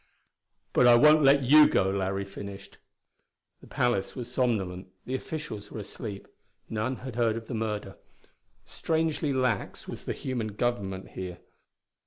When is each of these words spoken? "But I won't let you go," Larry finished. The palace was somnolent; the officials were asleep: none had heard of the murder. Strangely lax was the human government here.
"But 0.73 0.87
I 0.87 0.95
won't 0.95 1.21
let 1.21 1.43
you 1.43 1.67
go," 1.67 1.87
Larry 1.91 2.25
finished. 2.25 2.79
The 3.59 3.67
palace 3.67 4.15
was 4.15 4.31
somnolent; 4.31 4.87
the 5.05 5.13
officials 5.13 5.69
were 5.69 5.79
asleep: 5.79 6.27
none 6.67 6.95
had 7.05 7.15
heard 7.15 7.37
of 7.37 7.45
the 7.45 7.53
murder. 7.53 7.95
Strangely 8.65 9.31
lax 9.31 9.87
was 9.87 10.05
the 10.05 10.13
human 10.13 10.53
government 10.55 11.09
here. 11.09 11.37